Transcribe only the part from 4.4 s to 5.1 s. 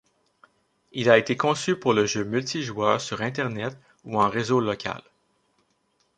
local.